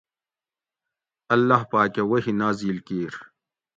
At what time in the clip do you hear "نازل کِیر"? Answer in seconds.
2.41-3.13